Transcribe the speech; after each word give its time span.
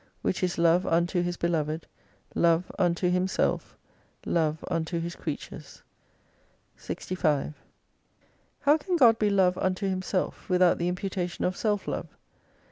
Which 0.23 0.41
is 0.41 0.57
Love 0.57 0.87
unto 0.87 1.21
His 1.21 1.37
beloved, 1.37 1.85
Love 2.33 2.71
unto 2.79 3.11
Himself, 3.11 3.77
Love 4.25 4.65
unto 4.67 4.99
His 4.99 5.15
creatures. 5.15 5.83
65 6.75 7.53
How 8.61 8.77
can 8.79 8.95
God 8.95 9.19
be 9.19 9.29
Love 9.29 9.59
unto 9.59 9.87
Himself, 9.87 10.49
without 10.49 10.79
the 10.79 10.87
imputation 10.87 11.45
of 11.45 11.55
self 11.55 11.87
love 11.87 12.07